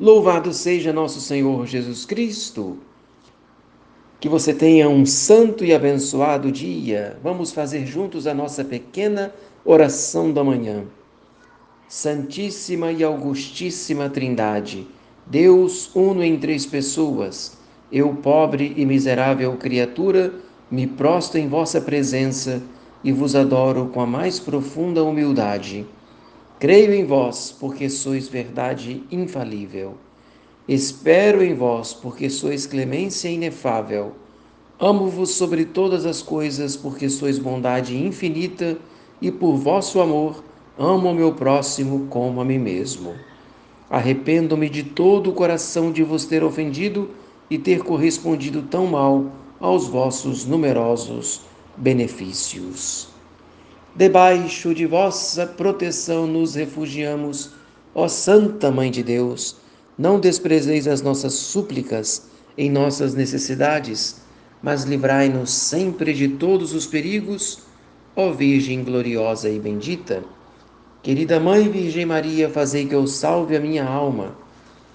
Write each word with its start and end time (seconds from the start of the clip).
Louvado 0.00 0.52
seja 0.52 0.92
nosso 0.92 1.20
Senhor 1.20 1.68
Jesus 1.68 2.04
Cristo. 2.04 2.78
Que 4.18 4.28
você 4.28 4.52
tenha 4.52 4.88
um 4.88 5.06
santo 5.06 5.64
e 5.64 5.72
abençoado 5.72 6.50
dia. 6.50 7.16
Vamos 7.22 7.52
fazer 7.52 7.86
juntos 7.86 8.26
a 8.26 8.34
nossa 8.34 8.64
pequena 8.64 9.32
oração 9.64 10.32
da 10.32 10.42
manhã. 10.42 10.82
Santíssima 11.86 12.90
e 12.90 13.04
Augustíssima 13.04 14.10
Trindade, 14.10 14.84
Deus 15.26 15.94
uno 15.94 16.24
em 16.24 16.40
três 16.40 16.66
pessoas, 16.66 17.56
eu, 17.92 18.14
pobre 18.14 18.74
e 18.76 18.84
miserável 18.84 19.56
criatura, 19.56 20.34
me 20.68 20.88
prostro 20.88 21.38
em 21.38 21.46
vossa 21.46 21.80
presença 21.80 22.60
e 23.04 23.12
vos 23.12 23.36
adoro 23.36 23.90
com 23.94 24.00
a 24.00 24.06
mais 24.06 24.40
profunda 24.40 25.04
humildade. 25.04 25.86
Creio 26.58 26.94
em 26.94 27.04
vós, 27.04 27.54
porque 27.58 27.90
sois 27.90 28.28
verdade 28.28 29.02
infalível. 29.10 29.94
Espero 30.68 31.42
em 31.42 31.52
vós, 31.52 31.92
porque 31.92 32.30
sois 32.30 32.64
clemência 32.66 33.28
inefável. 33.28 34.12
Amo-vos 34.78 35.32
sobre 35.32 35.64
todas 35.64 36.06
as 36.06 36.22
coisas, 36.22 36.76
porque 36.76 37.08
sois 37.08 37.38
bondade 37.38 37.96
infinita, 37.96 38.78
e 39.20 39.30
por 39.30 39.56
vosso 39.56 40.00
amor 40.00 40.42
amo 40.78 41.10
o 41.10 41.14
meu 41.14 41.32
próximo 41.32 42.06
como 42.08 42.40
a 42.40 42.44
mim 42.44 42.58
mesmo. 42.58 43.14
Arrependo-me 43.90 44.68
de 44.68 44.82
todo 44.82 45.30
o 45.30 45.34
coração 45.34 45.92
de 45.92 46.02
vos 46.02 46.24
ter 46.24 46.42
ofendido 46.42 47.10
e 47.50 47.58
ter 47.58 47.82
correspondido 47.82 48.62
tão 48.62 48.86
mal 48.86 49.26
aos 49.60 49.86
vossos 49.86 50.44
numerosos 50.44 51.42
benefícios. 51.76 53.13
Debaixo 53.96 54.74
de 54.74 54.86
vossa 54.86 55.46
proteção 55.46 56.26
nos 56.26 56.56
refugiamos, 56.56 57.50
ó 57.94 58.08
Santa 58.08 58.68
Mãe 58.68 58.90
de 58.90 59.04
Deus. 59.04 59.54
Não 59.96 60.18
desprezeis 60.18 60.88
as 60.88 61.00
nossas 61.00 61.34
súplicas 61.34 62.28
em 62.58 62.68
nossas 62.68 63.14
necessidades, 63.14 64.20
mas 64.60 64.82
livrai-nos 64.82 65.52
sempre 65.52 66.12
de 66.12 66.26
todos 66.26 66.74
os 66.74 66.88
perigos, 66.88 67.60
ó 68.16 68.32
Virgem 68.32 68.82
gloriosa 68.82 69.48
e 69.48 69.60
bendita. 69.60 70.24
Querida 71.00 71.38
Mãe 71.38 71.68
Virgem 71.68 72.04
Maria, 72.04 72.50
fazei 72.50 72.86
que 72.86 72.96
eu 72.96 73.06
salve 73.06 73.56
a 73.56 73.60
minha 73.60 73.84
alma. 73.84 74.36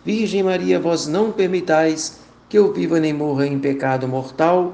Virgem 0.03 0.43
Maria, 0.43 0.77
vós 0.77 1.07
não 1.07 1.31
permitais 1.31 2.19
que 2.49 2.57
eu 2.57 2.73
viva 2.73 2.99
nem 2.99 3.13
morra 3.13 3.47
em 3.47 3.59
pecado 3.59 4.09
mortal. 4.09 4.73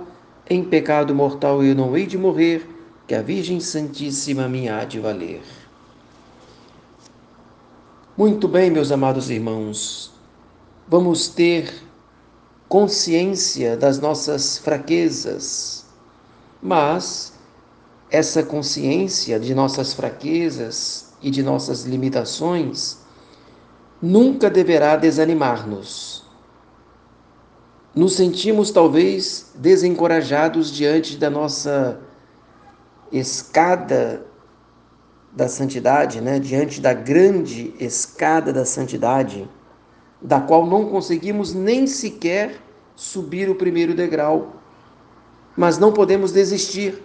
Em 0.50 0.64
pecado 0.64 1.14
mortal 1.14 1.64
eu 1.64 1.76
não 1.76 1.96
hei 1.96 2.08
de 2.08 2.18
morrer 2.18 2.75
que 3.08 3.14
a 3.14 3.22
Virgem 3.22 3.60
Santíssima 3.60 4.48
me 4.48 4.68
há 4.68 4.84
de 4.84 5.00
valer. 5.00 5.42
Muito 8.18 8.48
bem, 8.48 8.72
meus 8.72 8.92
amados 8.92 9.30
irmãos, 9.30 10.12
vamos 10.88 11.28
ter 11.28 11.72
consciência 12.68 13.78
das 13.78 14.00
nossas 14.00 14.58
fraquezas, 14.58 15.86
mas 16.62 17.34
essa 18.10 18.42
consciência 18.42 19.40
de 19.40 19.54
nossas 19.54 19.94
fraquezas 19.94 21.14
e 21.22 21.30
de 21.30 21.44
nossas 21.44 21.84
limitações 21.84 23.00
nunca 24.02 24.50
deverá 24.50 24.96
desanimar-nos. 24.96 26.24
Nos 27.94 28.16
sentimos 28.16 28.72
talvez 28.72 29.52
desencorajados 29.56 30.72
diante 30.72 31.18
da 31.18 31.30
nossa 31.30 32.00
escada 33.12 34.26
da 35.32 35.50
santidade, 35.50 36.22
né, 36.22 36.40
diante 36.40 36.80
da 36.80 36.94
grande 36.94 37.74
escada 37.80 38.54
da 38.54 38.64
santidade, 38.64 39.50
da 40.22 40.40
qual 40.40 40.66
não 40.66 40.86
conseguimos 40.86 41.54
nem 41.54 41.86
sequer 41.86 42.56
subir 42.96 43.50
o 43.50 43.56
primeiro 43.56 43.94
degrau. 43.94 44.56
Mas 45.58 45.78
não 45.78 45.92
podemos 45.92 46.32
desistir, 46.32 47.04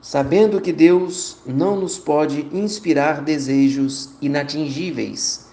sabendo 0.00 0.60
que 0.60 0.72
Deus 0.72 1.38
não 1.44 1.76
nos 1.76 1.98
pode 1.98 2.48
inspirar 2.52 3.22
desejos 3.22 4.10
inatingíveis. 4.22 5.48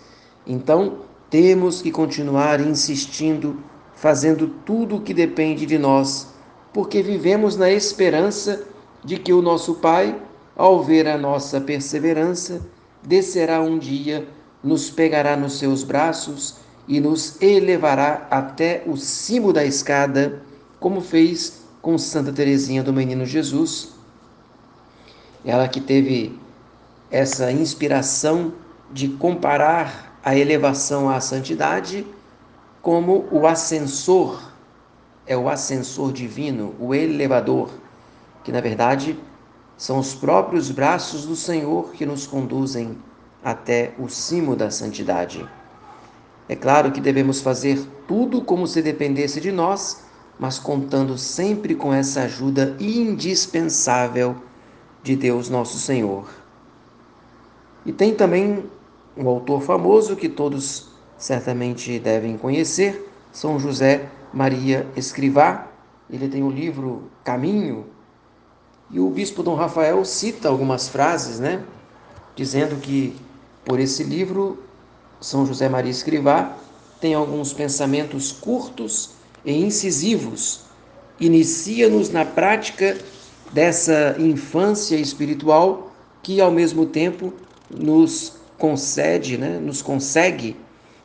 Então, 0.45 0.99
temos 1.29 1.81
que 1.81 1.91
continuar 1.91 2.61
insistindo, 2.61 3.63
fazendo 3.95 4.47
tudo 4.47 4.97
o 4.97 5.01
que 5.01 5.13
depende 5.13 5.65
de 5.65 5.77
nós, 5.77 6.27
porque 6.71 7.01
vivemos 7.01 7.57
na 7.57 7.71
esperança 7.71 8.63
de 9.05 9.17
que 9.17 9.31
o 9.31 9.41
nosso 9.41 9.75
Pai, 9.75 10.19
ao 10.55 10.83
ver 10.83 11.07
a 11.07 11.17
nossa 11.17 11.61
perseverança, 11.61 12.59
descerá 13.03 13.61
um 13.61 13.77
dia, 13.77 14.27
nos 14.63 14.89
pegará 14.89 15.37
nos 15.37 15.59
seus 15.59 15.83
braços 15.83 16.55
e 16.87 16.99
nos 16.99 17.39
elevará 17.39 18.27
até 18.31 18.83
o 18.87 18.97
cimo 18.97 19.53
da 19.53 19.63
escada, 19.63 20.41
como 20.79 21.01
fez 21.01 21.61
com 21.83 21.99
Santa 21.99 22.33
Teresinha 22.33 22.81
do 22.81 22.91
Menino 22.91 23.25
Jesus. 23.25 23.93
Ela 25.45 25.67
que 25.67 25.79
teve 25.79 26.39
essa 27.11 27.51
inspiração 27.51 28.53
de 28.91 29.09
comparar 29.09 30.19
a 30.23 30.35
elevação 30.35 31.07
à 31.07 31.19
santidade 31.21 32.05
como 32.81 33.27
o 33.31 33.45
ascensor, 33.45 34.51
é 35.27 35.37
o 35.37 35.47
ascensor 35.47 36.11
divino, 36.11 36.73
o 36.79 36.93
elevador 36.93 37.84
que 38.45 38.51
na 38.51 38.61
verdade 38.61 39.19
são 39.75 39.99
os 39.99 40.13
próprios 40.13 40.71
braços 40.71 41.25
do 41.25 41.35
Senhor 41.35 41.91
que 41.91 42.05
nos 42.05 42.25
conduzem 42.27 42.97
até 43.43 43.93
o 43.99 44.07
cimo 44.07 44.55
da 44.55 44.69
santidade. 44.69 45.45
É 46.47 46.55
claro 46.55 46.91
que 46.91 47.01
devemos 47.01 47.41
fazer 47.41 47.83
tudo 48.07 48.41
como 48.41 48.67
se 48.67 48.83
dependesse 48.83 49.41
de 49.41 49.51
nós, 49.51 50.05
mas 50.39 50.59
contando 50.59 51.17
sempre 51.17 51.73
com 51.73 51.91
essa 51.91 52.21
ajuda 52.21 52.77
indispensável 52.79 54.35
de 55.01 55.15
Deus 55.15 55.49
nosso 55.49 55.79
Senhor. 55.79 56.29
E 57.83 57.91
tem 57.91 58.13
também 58.13 58.63
um 59.17 59.27
autor 59.27 59.61
famoso 59.61 60.15
que 60.15 60.29
todos 60.29 60.89
certamente 61.17 61.97
devem 61.97 62.37
conhecer, 62.37 63.11
São 63.31 63.59
José 63.59 64.07
Maria 64.31 64.87
Escrivá. 64.95 65.67
Ele 66.09 66.27
tem 66.27 66.43
o 66.43 66.51
livro 66.51 67.09
Caminho, 67.23 67.94
e 68.91 68.99
o 68.99 69.09
bispo 69.09 69.41
Dom 69.41 69.55
Rafael 69.55 70.03
cita 70.05 70.47
algumas 70.47 70.87
frases, 70.87 71.39
né? 71.39 71.63
Dizendo 72.35 72.75
que 72.77 73.15
por 73.63 73.79
esse 73.79 74.03
livro, 74.03 74.59
São 75.19 75.45
José 75.45 75.67
Maria 75.67 75.89
Escrivá 75.89 76.55
tem 77.01 77.13
alguns 77.13 77.51
pensamentos 77.51 78.31
curtos 78.31 79.11
e 79.43 79.53
incisivos. 79.53 80.61
Inicia-nos 81.19 82.09
na 82.09 82.23
prática 82.23 82.97
dessa 83.51 84.15
infância 84.19 84.95
espiritual 84.95 85.91
que, 86.21 86.39
ao 86.39 86.51
mesmo 86.51 86.85
tempo, 86.85 87.33
nos 87.69 88.33
concede, 88.57 89.37
né? 89.37 89.59
nos 89.59 89.81
consegue 89.81 90.55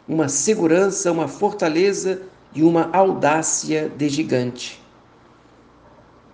uma 0.06 0.28
segurança, 0.28 1.10
uma 1.10 1.28
fortaleza 1.28 2.22
e 2.54 2.62
uma 2.62 2.90
audácia 2.92 3.90
de 3.96 4.08
gigante. 4.08 4.82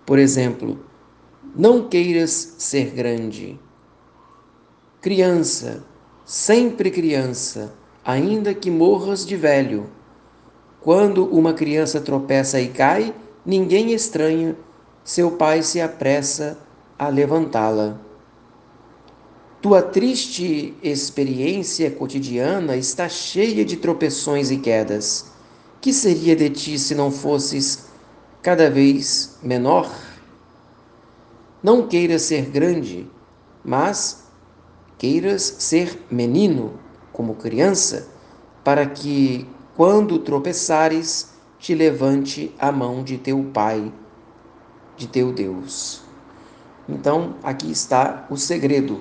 Por 0.04 0.18
exemplo, 0.18 0.78
não 1.56 1.88
queiras 1.88 2.56
ser 2.58 2.90
grande. 2.90 3.58
Criança, 5.00 5.82
sempre 6.24 6.90
criança, 6.90 7.72
ainda 8.04 8.52
que 8.52 8.70
morras 8.70 9.24
de 9.24 9.36
velho. 9.36 9.88
Quando 10.82 11.26
uma 11.26 11.54
criança 11.54 12.00
tropeça 12.00 12.60
e 12.60 12.68
cai, 12.68 13.14
ninguém 13.44 13.92
estranha, 13.92 14.54
seu 15.02 15.30
pai 15.30 15.62
se 15.62 15.80
apressa 15.80 16.58
a 16.98 17.08
levantá-la. 17.08 17.98
Tua 19.62 19.80
triste 19.80 20.74
experiência 20.82 21.90
cotidiana 21.90 22.76
está 22.76 23.08
cheia 23.08 23.64
de 23.64 23.78
tropeções 23.78 24.50
e 24.50 24.58
quedas. 24.58 25.32
Que 25.80 25.92
seria 25.92 26.36
de 26.36 26.50
ti 26.50 26.78
se 26.78 26.94
não 26.94 27.10
fosses 27.10 27.86
cada 28.42 28.70
vez 28.70 29.38
menor? 29.42 30.05
Não 31.66 31.88
queiras 31.88 32.22
ser 32.22 32.46
grande, 32.48 33.10
mas 33.64 34.22
queiras 34.96 35.42
ser 35.42 36.00
menino, 36.08 36.74
como 37.12 37.34
criança, 37.34 38.06
para 38.62 38.86
que, 38.86 39.44
quando 39.74 40.20
tropeçares, 40.20 41.32
te 41.58 41.74
levante 41.74 42.54
a 42.56 42.70
mão 42.70 43.02
de 43.02 43.18
teu 43.18 43.50
Pai, 43.52 43.92
de 44.96 45.08
teu 45.08 45.32
Deus. 45.32 46.02
Então, 46.88 47.34
aqui 47.42 47.72
está 47.72 48.28
o 48.30 48.36
segredo. 48.36 49.00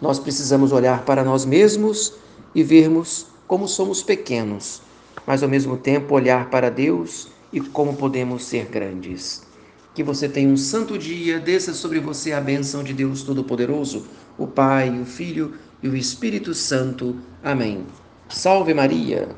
Nós 0.00 0.20
precisamos 0.20 0.70
olhar 0.70 1.04
para 1.04 1.24
nós 1.24 1.44
mesmos 1.44 2.14
e 2.54 2.62
vermos 2.62 3.26
como 3.48 3.66
somos 3.66 4.00
pequenos, 4.00 4.80
mas 5.26 5.42
ao 5.42 5.48
mesmo 5.48 5.76
tempo 5.76 6.14
olhar 6.14 6.50
para 6.50 6.70
Deus 6.70 7.26
e 7.52 7.60
como 7.60 7.96
podemos 7.96 8.44
ser 8.44 8.66
grandes. 8.66 9.49
Que 9.94 10.02
você 10.02 10.28
tenha 10.28 10.48
um 10.48 10.56
santo 10.56 10.96
dia, 10.96 11.40
desça 11.40 11.74
sobre 11.74 11.98
você 11.98 12.32
a 12.32 12.40
bênção 12.40 12.84
de 12.84 12.92
Deus 12.92 13.22
Todo-Poderoso, 13.22 14.06
o 14.38 14.46
Pai, 14.46 14.90
o 15.00 15.04
Filho 15.04 15.54
e 15.82 15.88
o 15.88 15.96
Espírito 15.96 16.54
Santo. 16.54 17.16
Amém. 17.42 17.84
Salve 18.28 18.72
Maria! 18.72 19.28